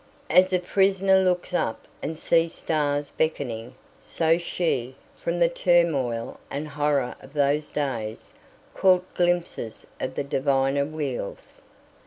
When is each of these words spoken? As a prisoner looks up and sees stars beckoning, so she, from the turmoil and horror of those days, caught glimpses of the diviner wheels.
As 0.31 0.51
a 0.51 0.57
prisoner 0.57 1.19
looks 1.19 1.53
up 1.53 1.85
and 2.01 2.17
sees 2.17 2.55
stars 2.55 3.11
beckoning, 3.11 3.75
so 4.01 4.39
she, 4.39 4.95
from 5.15 5.37
the 5.37 5.47
turmoil 5.47 6.39
and 6.49 6.67
horror 6.69 7.15
of 7.21 7.33
those 7.33 7.69
days, 7.69 8.33
caught 8.73 9.05
glimpses 9.13 9.85
of 9.99 10.15
the 10.15 10.23
diviner 10.23 10.85
wheels. 10.87 11.61